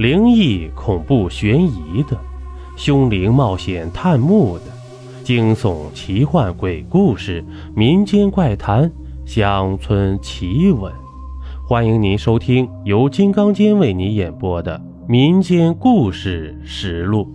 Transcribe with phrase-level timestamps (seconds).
[0.00, 2.18] 灵异、恐怖、悬疑的，
[2.74, 4.64] 凶灵冒险探墓的，
[5.22, 7.44] 惊悚、奇幻、鬼故事、
[7.76, 8.90] 民间怪谈、
[9.26, 10.90] 乡村奇闻，
[11.68, 17.28] 欢迎您收听由金刚间为你演播的《民间故事实录》。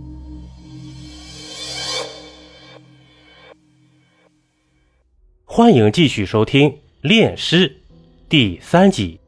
[5.44, 6.68] 欢迎继续收听
[7.00, 7.68] 《炼尸》
[8.28, 9.20] 第三集。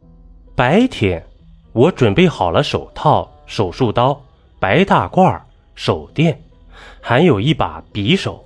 [0.56, 1.27] 白天。
[1.72, 4.20] 我准备好了手套、手术刀、
[4.58, 5.40] 白大褂、
[5.74, 6.40] 手电，
[7.00, 8.44] 还有一把匕首。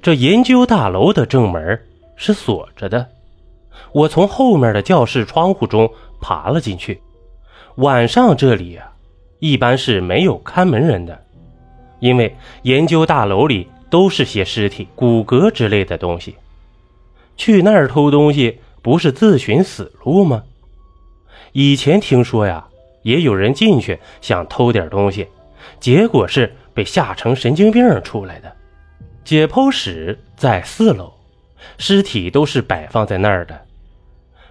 [0.00, 1.80] 这研究大楼的正门
[2.14, 3.06] 是锁着的，
[3.92, 5.90] 我从后面的教室窗户中
[6.20, 7.00] 爬了进去。
[7.76, 8.92] 晚上这里啊，
[9.40, 11.20] 一般是没有看门人的，
[11.98, 16.36] 因为研究大楼里都是些尸体、骨骼之类的东西。
[17.36, 20.42] 去那儿偷东西，不是自寻死路吗？
[21.58, 22.66] 以前听说呀，
[23.00, 25.26] 也有人进去想偷点东西，
[25.80, 28.52] 结果是被吓成神经病出来的。
[29.24, 31.14] 解剖室在四楼，
[31.78, 33.58] 尸体都是摆放在那儿的，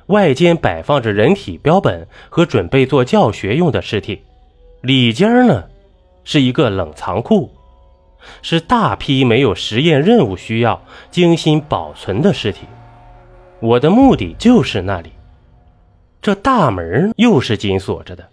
[0.07, 4.23] 外间摆放着人体标本和准备做教学用的尸体，
[4.81, 5.65] 里间呢
[6.23, 7.53] 是一个冷藏库，
[8.41, 12.61] 是大批没有实验任务需要精心保存的尸体。
[13.59, 15.11] 我的目的就是那里。
[16.25, 18.29] 这大门又是紧锁着的，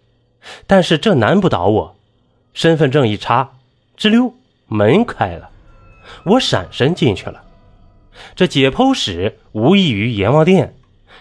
[0.66, 1.94] 但是这难不倒我。
[2.54, 3.52] 身份证一插，
[3.98, 4.32] 吱溜，
[4.66, 5.50] 门开了，
[6.24, 7.44] 我闪身进去了。
[8.34, 10.74] 这解剖室无异于阎王殿，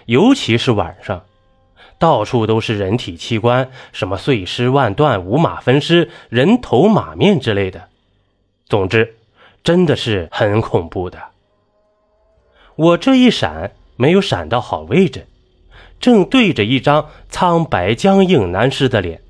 [0.05, 1.25] 尤其是晚上，
[1.99, 7.89] 到处都是人体器官，什么碎尸万段、五马分尸、人头马面之类的。
[8.69, 9.17] 总之，
[9.61, 11.21] 真的是很恐怖的。
[12.77, 15.27] 我这一闪，没有闪到好位置。
[16.01, 19.21] 正对着一张苍白僵硬男尸的脸，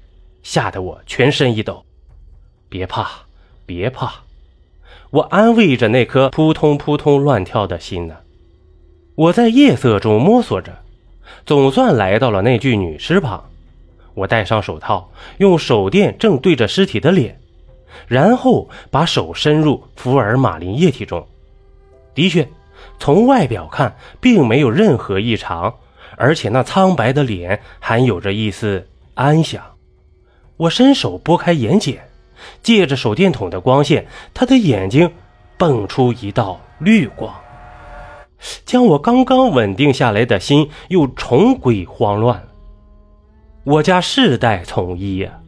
[0.41, 1.86] 吓得我全身一抖。
[2.69, 3.09] 别怕，
[3.66, 4.13] 别怕，
[5.09, 8.16] 我安慰着那颗扑通扑通乱跳的心呢。
[9.16, 10.79] 我在夜色中摸索着，
[11.45, 13.44] 总算来到了那具女尸旁。
[14.13, 17.38] 我戴上手套，用手电正对着尸体的脸，
[18.07, 21.28] 然后把手伸入福尔马林液体中。
[22.16, 22.47] 的确，
[22.97, 25.75] 从外表看，并没有任何异常。
[26.21, 29.59] 而且那苍白的脸还有着一丝安详。
[30.55, 31.97] 我伸手拨开眼睑，
[32.61, 35.11] 借着手电筒的光线，他的眼睛
[35.57, 37.33] 蹦出一道绿光，
[38.67, 42.47] 将我刚刚稳定下来的心又重归慌乱。
[43.63, 45.39] 我家世代从医呀，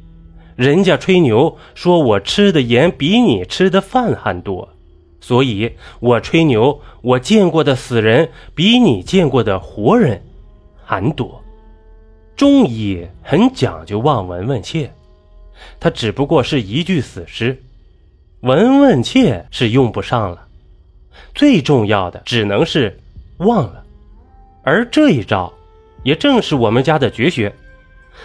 [0.56, 4.70] 人家吹牛说我吃的盐比你吃的饭还多，
[5.22, 10.24] 所以我吹牛我见过的死人比你见过的活人。
[10.86, 11.42] 还多，
[12.36, 14.92] 中医很讲究望闻问切，
[15.80, 17.62] 他只不过是一具死尸，
[18.42, 20.46] 闻问切是用不上了，
[21.34, 23.00] 最重要的只能是
[23.38, 23.84] 忘了。
[24.64, 25.52] 而这一招，
[26.04, 27.54] 也正是我们家的绝学。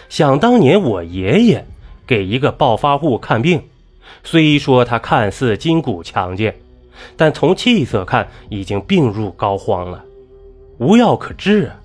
[0.08, 1.66] 想当年我爷爷
[2.06, 3.62] 给一个暴发户看病，
[4.22, 6.54] 虽说他看似筋骨强健，
[7.16, 10.04] 但从气色看已经病入膏肓了，
[10.78, 11.77] 无药可治啊。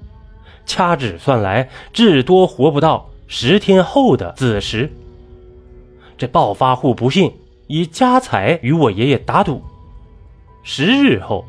[0.66, 4.91] 掐指算来，至多活不到十天后的子时。
[6.18, 7.31] 这暴发户不信，
[7.68, 9.62] 以家财与我爷爷打赌，
[10.63, 11.44] 十日后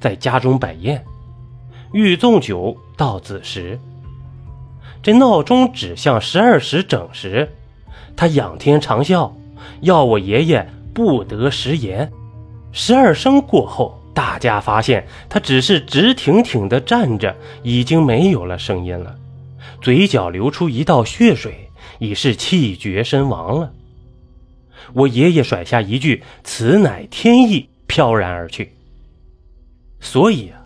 [0.00, 1.04] 在家中摆宴，
[1.92, 3.78] 欲纵酒到子时。
[5.02, 7.48] 这闹钟指向十二时整时，
[8.16, 9.30] 他仰天长啸，
[9.82, 12.10] 要我爷爷不得食言。
[12.72, 14.00] 十二声过后。
[14.16, 19.14] 大家发现他只是直挺挺地站着，已经没有了声音了，
[19.82, 21.68] 嘴角流出一道血水，
[21.98, 23.70] 已是气绝身亡了。
[24.94, 28.72] 我爷爷甩下一句“此乃天意”，飘然而去。
[30.00, 30.64] 所以啊，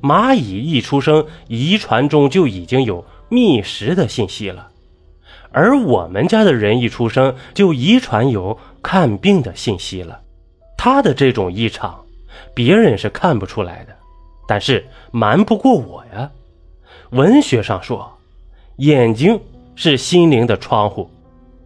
[0.00, 4.68] 蚂蚁一出生，遗传中就已经有觅食的信息了，
[5.50, 10.20] 而我们家的人一出生就遗传有看病的信息了。
[10.78, 12.05] 他的这种异常。
[12.56, 13.94] 别人是看不出来的，
[14.48, 14.82] 但是
[15.12, 16.30] 瞒不过我呀。
[17.10, 18.10] 文学上说，
[18.76, 19.38] 眼睛
[19.74, 21.10] 是心灵的窗户，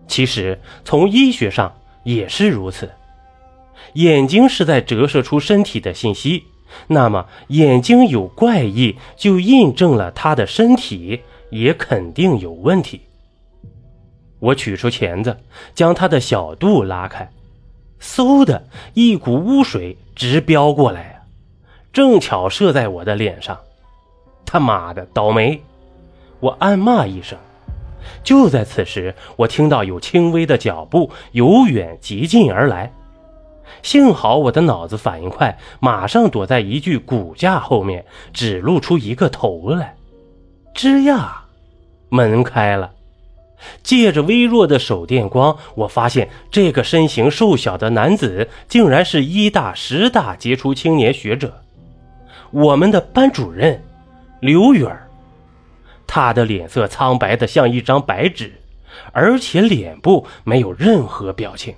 [0.09, 1.73] 其实从医学上
[2.03, 2.91] 也是如此。
[3.93, 6.43] 眼睛是在折射出身体的信息，
[6.89, 11.21] 那么眼睛有怪异，就印证了他的身体
[11.51, 13.01] 也肯定有问题。
[14.41, 15.37] 我取出钳子，
[15.73, 17.31] 将他的小肚拉开。
[18.01, 21.23] 嗖的一股污水直飙过来呀，
[21.93, 23.59] 正巧射在我的脸上。
[24.47, 25.63] 他妈的倒霉！
[26.41, 27.39] 我暗骂一声，
[28.25, 32.93] 就在此时，我听到有轻微的脚步由远及近而来。
[33.83, 39.95] 幸好我的脑子反应快，马上躲在一具骨架后面，只露出一个头来。
[40.75, 41.45] 吱呀，
[42.09, 42.91] 门开了。
[43.83, 51.63] 借着微弱的手电光，我发现这个身形瘦小的男子竟然是医大、十大杰出青年学者，
[52.51, 53.83] 我们的班主任
[54.41, 54.97] 刘远。
[56.07, 58.53] 他的脸色苍白的像一张白纸，
[59.13, 61.75] 而且脸部没有任何表情。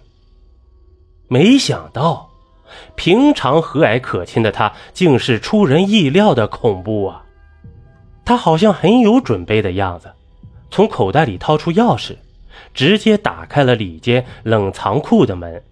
[1.29, 2.31] 没想到，
[2.97, 7.25] 平常和蔼可亲的他，竟是出人意料的恐怖啊！
[8.25, 10.11] 他好像很有准备的样子。
[10.73, 12.17] 从口袋里掏出钥匙，
[12.73, 15.63] 直接打开了里间冷藏库的门，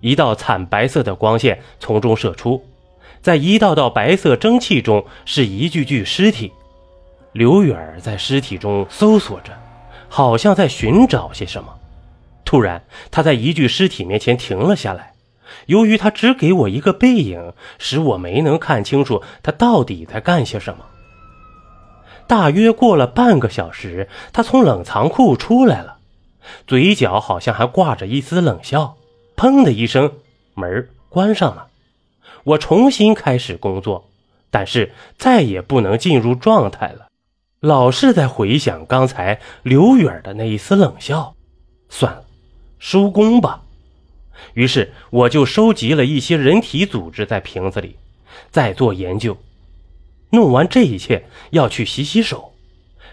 [0.00, 2.62] 一道惨白色的光线从中射出，
[3.22, 6.52] 在一道道白色蒸汽中是一具具尸体。
[7.32, 9.58] 刘远在尸体中搜索着，
[10.10, 11.74] 好像在寻找些什么。
[12.44, 15.14] 突然，他在一具尸体面前停了下来。
[15.64, 20.84] 由于他只给我一个背影，使我没能看清楚他到底在干些什么。
[22.26, 25.98] 大约过了半个小时，他从冷藏库出来了，
[26.66, 28.96] 嘴角好像还挂着一丝冷笑。
[29.36, 30.12] 砰的一声，
[30.54, 31.68] 门关上了。
[32.44, 34.08] 我重新开始工作，
[34.50, 37.08] 但是再也不能进入状态了，
[37.60, 41.34] 老是在回想刚才刘远的那一丝冷笑。
[41.88, 42.24] 算了，
[42.78, 43.62] 收工吧。
[44.54, 47.96] 于是我就收集了一些人体组织在瓶子里，
[48.50, 49.36] 再做研究。
[50.36, 52.52] 弄完这一切，要去洗洗手。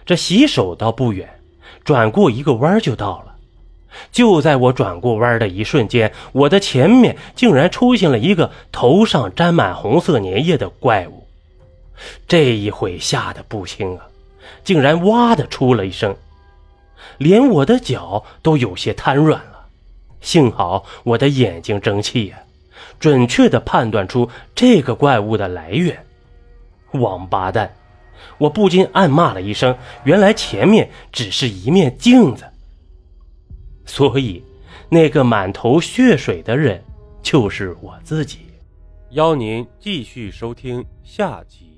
[0.06, 1.40] 这洗手倒不远，
[1.86, 3.34] 转过一个弯就到了。
[4.12, 11.26] 就在我转过弯的一瞬间，我的前面竟然出现了一个头上沾满红色粘液的怪物。
[12.28, 14.06] 这一回吓得不轻啊，
[14.66, 16.14] 竟然哇的出了一声，
[17.18, 19.68] 连我的脚都有些瘫软了。
[20.20, 22.38] 幸好我的眼睛争气呀，
[23.00, 26.06] 准确的判断出这个怪物的来源。
[26.94, 27.74] 王八蛋！
[28.38, 29.76] 我不禁暗骂了一声。
[30.04, 32.46] 原来前面只是一面镜子，
[33.86, 34.44] 所以
[34.90, 36.82] 那个满头血水的人
[37.22, 38.40] 就是我自己。
[39.12, 41.73] 邀您继续收听下集。